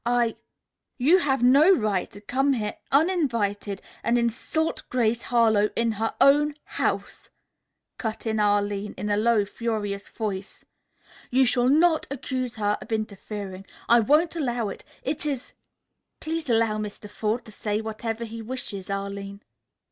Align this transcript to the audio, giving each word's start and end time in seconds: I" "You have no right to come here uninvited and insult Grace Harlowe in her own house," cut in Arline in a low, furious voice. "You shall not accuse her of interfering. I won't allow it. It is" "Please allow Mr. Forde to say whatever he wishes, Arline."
I" 0.03 0.35
"You 0.97 1.19
have 1.19 1.43
no 1.43 1.71
right 1.71 2.09
to 2.09 2.21
come 2.21 2.53
here 2.53 2.75
uninvited 2.91 3.83
and 4.03 4.17
insult 4.17 4.81
Grace 4.89 5.21
Harlowe 5.21 5.69
in 5.75 5.91
her 5.91 6.15
own 6.19 6.55
house," 6.63 7.29
cut 7.99 8.25
in 8.25 8.39
Arline 8.39 8.95
in 8.97 9.11
a 9.11 9.15
low, 9.15 9.45
furious 9.45 10.09
voice. 10.09 10.65
"You 11.29 11.45
shall 11.45 11.69
not 11.69 12.07
accuse 12.09 12.55
her 12.55 12.79
of 12.81 12.91
interfering. 12.91 13.67
I 13.87 13.99
won't 13.99 14.35
allow 14.35 14.69
it. 14.69 14.83
It 15.03 15.27
is" 15.27 15.53
"Please 16.19 16.49
allow 16.49 16.79
Mr. 16.79 17.07
Forde 17.07 17.45
to 17.45 17.51
say 17.51 17.79
whatever 17.79 18.23
he 18.25 18.41
wishes, 18.41 18.89
Arline." 18.89 19.43